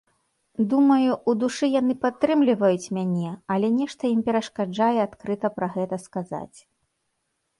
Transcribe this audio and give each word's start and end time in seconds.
Думаю, 0.69 1.09
ў 1.15 1.31
душы 1.41 1.65
яны 1.79 1.93
падтрымліваюць 2.05 2.91
мяне, 2.97 3.35
але 3.55 3.67
нешта 3.79 4.03
ім 4.13 4.21
перашкаджае 4.29 4.97
адкрыта 5.07 5.47
пра 5.59 5.67
гэта 5.75 5.95
сказаць. 6.07 6.57